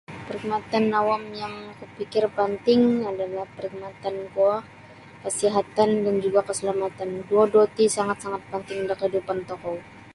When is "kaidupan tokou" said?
9.01-9.75